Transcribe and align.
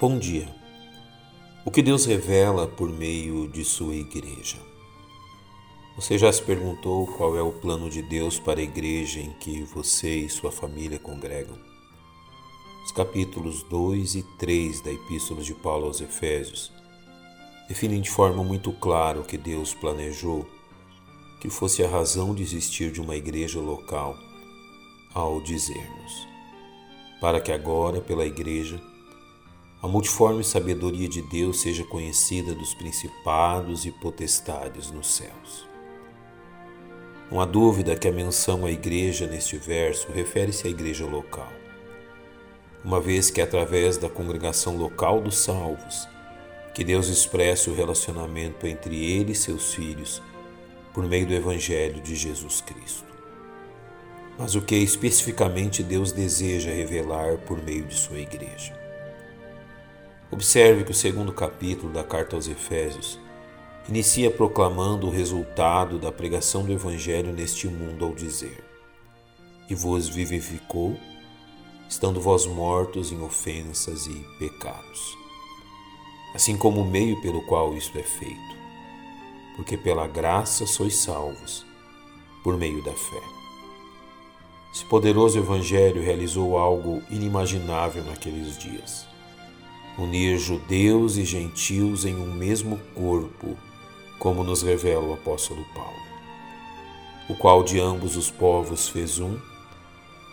Bom 0.00 0.18
dia. 0.18 0.52
O 1.64 1.70
que 1.70 1.80
Deus 1.80 2.04
revela 2.04 2.66
por 2.66 2.90
meio 2.90 3.46
de 3.46 3.64
sua 3.64 3.94
igreja? 3.94 4.58
Você 5.94 6.18
já 6.18 6.32
se 6.32 6.42
perguntou 6.42 7.06
qual 7.06 7.36
é 7.36 7.42
o 7.42 7.52
plano 7.52 7.88
de 7.88 8.02
Deus 8.02 8.36
para 8.36 8.58
a 8.58 8.62
igreja 8.62 9.20
em 9.20 9.30
que 9.34 9.62
você 9.62 10.16
e 10.16 10.28
sua 10.28 10.50
família 10.50 10.98
congregam? 10.98 11.56
Os 12.84 12.90
capítulos 12.90 13.62
2 13.62 14.16
e 14.16 14.22
3 14.36 14.80
da 14.80 14.90
Epístola 14.90 15.42
de 15.42 15.54
Paulo 15.54 15.86
aos 15.86 16.00
Efésios 16.00 16.72
definem 17.68 18.00
de 18.00 18.10
forma 18.10 18.42
muito 18.42 18.72
clara 18.72 19.20
o 19.20 19.24
que 19.24 19.38
Deus 19.38 19.74
planejou 19.74 20.44
que 21.40 21.48
fosse 21.48 21.84
a 21.84 21.88
razão 21.88 22.34
de 22.34 22.42
existir 22.42 22.90
de 22.90 23.00
uma 23.00 23.14
igreja 23.14 23.60
local, 23.60 24.16
ao 25.14 25.40
dizer-nos: 25.40 26.26
para 27.20 27.40
que 27.40 27.52
agora, 27.52 28.00
pela 28.00 28.26
igreja, 28.26 28.82
a 29.84 29.86
multiforme 29.86 30.42
sabedoria 30.42 31.06
de 31.06 31.20
Deus 31.20 31.60
seja 31.60 31.84
conhecida 31.84 32.54
dos 32.54 32.72
principados 32.72 33.84
e 33.84 33.90
potestades 33.90 34.90
nos 34.90 35.14
céus. 35.14 35.68
Não 37.30 37.38
há 37.38 37.44
dúvida 37.44 37.94
que 37.94 38.08
a 38.08 38.12
menção 38.12 38.64
à 38.64 38.70
igreja 38.70 39.26
neste 39.26 39.58
verso 39.58 40.10
refere-se 40.10 40.66
à 40.66 40.70
igreja 40.70 41.04
local, 41.04 41.52
uma 42.82 42.98
vez 42.98 43.30
que 43.30 43.42
é 43.42 43.44
através 43.44 43.98
da 43.98 44.08
congregação 44.08 44.74
local 44.78 45.20
dos 45.20 45.36
salvos 45.36 46.08
que 46.72 46.82
Deus 46.82 47.08
expressa 47.08 47.70
o 47.70 47.74
relacionamento 47.74 48.66
entre 48.66 48.96
ele 49.04 49.32
e 49.32 49.36
seus 49.36 49.74
filhos 49.74 50.22
por 50.94 51.06
meio 51.06 51.26
do 51.26 51.34
Evangelho 51.34 52.00
de 52.00 52.16
Jesus 52.16 52.62
Cristo. 52.62 53.04
Mas 54.38 54.54
o 54.54 54.62
que 54.62 54.76
especificamente 54.76 55.82
Deus 55.82 56.10
deseja 56.10 56.70
revelar 56.70 57.36
por 57.36 57.62
meio 57.62 57.84
de 57.84 57.94
sua 57.94 58.18
igreja? 58.18 58.83
Observe 60.34 60.82
que 60.82 60.90
o 60.90 60.94
segundo 60.94 61.32
capítulo 61.32 61.92
da 61.92 62.02
carta 62.02 62.34
aos 62.34 62.48
Efésios 62.48 63.20
inicia 63.88 64.32
proclamando 64.32 65.06
o 65.06 65.10
resultado 65.10 65.96
da 65.96 66.10
pregação 66.10 66.64
do 66.64 66.72
Evangelho 66.72 67.32
neste 67.32 67.68
mundo 67.68 68.04
ao 68.04 68.12
dizer: 68.12 68.64
E 69.70 69.76
vos 69.76 70.08
vivificou, 70.08 70.98
estando 71.88 72.20
vós 72.20 72.46
mortos 72.46 73.12
em 73.12 73.22
ofensas 73.22 74.08
e 74.08 74.26
pecados, 74.40 75.16
assim 76.34 76.56
como 76.56 76.80
o 76.80 76.90
meio 76.90 77.22
pelo 77.22 77.40
qual 77.46 77.72
isto 77.76 77.96
é 77.96 78.02
feito, 78.02 78.56
porque 79.54 79.76
pela 79.76 80.08
graça 80.08 80.66
sois 80.66 80.96
salvos, 80.96 81.64
por 82.42 82.56
meio 82.56 82.82
da 82.82 82.92
fé. 82.92 83.22
Esse 84.74 84.84
poderoso 84.86 85.38
Evangelho 85.38 86.02
realizou 86.02 86.58
algo 86.58 87.00
inimaginável 87.08 88.02
naqueles 88.02 88.58
dias 88.58 89.13
unir 89.98 90.38
judeus 90.38 91.16
e 91.16 91.24
gentios 91.24 92.04
em 92.04 92.16
um 92.16 92.32
mesmo 92.32 92.78
corpo, 92.94 93.56
como 94.18 94.42
nos 94.42 94.62
revela 94.62 95.04
o 95.04 95.14
apóstolo 95.14 95.64
Paulo, 95.74 96.02
o 97.28 97.34
qual 97.34 97.62
de 97.62 97.78
ambos 97.78 98.16
os 98.16 98.30
povos 98.30 98.88
fez 98.88 99.18
um, 99.18 99.38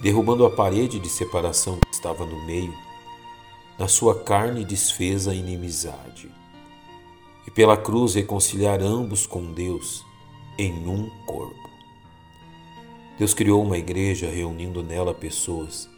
derrubando 0.00 0.44
a 0.44 0.50
parede 0.50 0.98
de 0.98 1.08
separação 1.08 1.78
que 1.78 1.94
estava 1.94 2.26
no 2.26 2.44
meio, 2.46 2.74
na 3.78 3.88
sua 3.88 4.22
carne 4.22 4.64
desfez 4.64 5.28
a 5.28 5.34
inimizade, 5.34 6.30
e 7.46 7.50
pela 7.50 7.76
cruz 7.76 8.14
reconciliar 8.14 8.80
ambos 8.80 9.26
com 9.26 9.52
Deus 9.52 10.04
em 10.58 10.88
um 10.88 11.08
corpo. 11.26 11.70
Deus 13.18 13.32
criou 13.32 13.62
uma 13.62 13.78
igreja 13.78 14.28
reunindo 14.28 14.82
nela 14.82 15.14
pessoas 15.14 15.88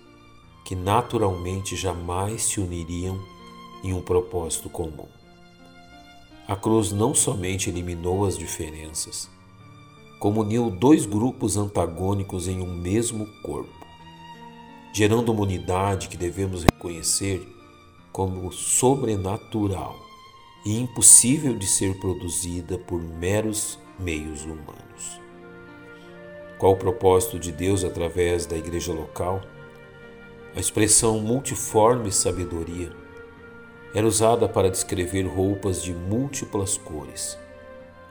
que 0.65 0.75
naturalmente 0.75 1.77
jamais 1.77 2.43
se 2.43 2.61
uniriam 2.61 3.19
em 3.83 3.93
um 3.93 4.01
propósito 4.01 4.69
comum. 4.69 5.09
A 6.49 6.55
cruz 6.55 6.93
não 6.93 7.15
somente 7.15 7.71
eliminou 7.71 8.25
as 8.25 8.39
diferenças, 8.39 9.29
como 10.21 10.43
uniu 10.43 10.71
dois 10.71 11.05
grupos 11.05 11.57
antagônicos 11.57 12.47
em 12.47 12.61
um 12.61 12.73
mesmo 12.73 13.27
corpo, 13.43 13.87
gerando 14.93 15.33
uma 15.33 15.43
unidade 15.43 16.09
que 16.09 16.17
devemos 16.17 16.63
reconhecer 16.63 17.47
como 18.13 18.51
sobrenatural 18.53 19.97
e 20.65 20.79
impossível 20.81 21.57
de 21.57 21.67
ser 21.67 21.99
produzida 22.01 22.79
por 22.79 23.01
meros 23.01 23.79
meios 23.99 24.45
humanos. 24.45 25.21
Qual 26.59 26.73
o 26.73 26.79
propósito 26.79 27.39
de 27.39 27.53
Deus 27.53 27.85
através 27.85 28.47
da 28.47 28.57
igreja 28.57 28.93
local? 28.93 29.43
A 30.55 30.61
expressão 30.61 31.21
multiforme 31.21 32.11
sabedoria 32.11 32.91
era 33.97 34.07
usada 34.07 34.47
para 34.47 34.71
descrever 34.71 35.23
roupas 35.23 35.83
de 35.83 35.95
múltiplas 35.95 36.77
cores, 36.77 37.39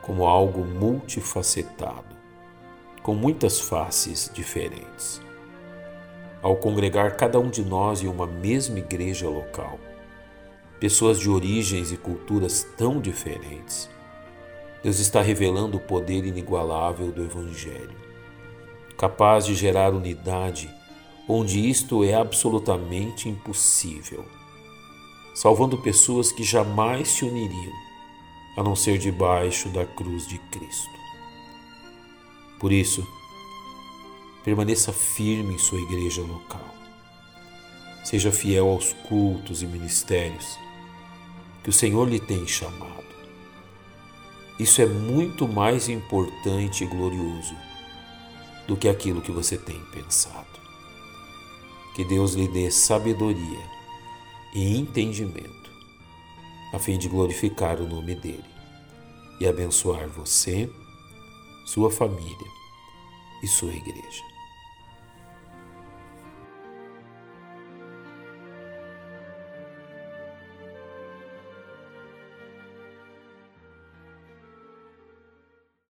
como 0.02 0.26
algo 0.26 0.66
multifacetado, 0.66 2.16
com 3.04 3.14
muitas 3.14 3.60
faces 3.60 4.32
diferentes. 4.34 5.22
Ao 6.42 6.56
congregar 6.56 7.16
cada 7.18 7.40
um 7.40 7.52
de 7.52 7.64
nós 7.64 8.02
em 8.02 8.08
uma 8.08 8.26
mesma 8.26 8.80
igreja 8.80 9.30
local, 9.30 9.80
pessoas 10.80 11.20
de 11.20 11.30
origens 11.30 11.92
e 11.92 11.98
culturas 11.98 12.66
tão 12.76 13.00
diferentes, 13.00 13.88
Deus 14.82 14.98
está 14.98 15.22
revelando 15.22 15.78
o 15.78 15.82
poder 15.82 16.26
inigualável 16.26 17.12
do 17.12 17.22
Evangelho, 17.22 17.96
capaz 18.98 19.46
de 19.46 19.54
gerar 19.54 19.94
unidade 19.94 20.68
onde 21.30 21.70
isto 21.70 22.04
é 22.04 22.16
absolutamente 22.16 23.30
impossível 23.30 24.26
salvando 25.36 25.78
pessoas 25.78 26.32
que 26.32 26.44
jamais 26.46 27.10
se 27.10 27.26
uniriam, 27.26 27.74
a 28.58 28.64
não 28.64 28.74
ser 28.74 28.98
debaixo 28.98 29.68
da 29.68 29.86
cruz 29.86 30.26
de 30.26 30.38
Cristo. 30.38 30.98
Por 32.58 32.72
isso, 32.72 33.06
permaneça 34.46 34.94
firme 34.94 35.56
em 35.56 35.58
sua 35.58 35.80
igreja 35.82 36.22
local. 36.22 36.74
Seja 38.06 38.32
fiel 38.32 38.70
aos 38.70 38.94
cultos 39.10 39.62
e 39.62 39.68
ministérios 39.68 40.58
que 41.62 41.70
o 41.70 41.74
Senhor 41.74 42.08
lhe 42.08 42.20
tem 42.20 42.48
chamado. 42.48 43.04
Isso 44.58 44.82
é 44.82 44.86
muito 44.86 45.48
mais 45.48 45.90
importante 45.90 46.86
e 46.86 46.88
glorioso 46.88 47.56
do 48.68 48.78
que 48.78 48.88
aquilo 48.88 49.22
que 49.22 49.32
você 49.32 49.58
tem 49.58 49.82
pensado. 49.92 50.46
Que 51.94 52.06
Deus 52.06 52.36
lhe 52.36 52.48
dê 52.48 52.72
sabedoria 52.72 53.75
e 54.56 54.78
entendimento, 54.78 55.70
a 56.74 56.80
fim 56.80 56.98
de 56.98 57.10
glorificar 57.10 57.82
o 57.82 57.88
nome 57.88 58.16
dele 58.16 58.46
e 59.40 59.46
abençoar 59.46 60.08
você, 60.08 60.70
sua 61.66 61.92
família 61.92 62.48
e 63.44 63.48
sua 63.48 63.74
igreja. 63.74 64.35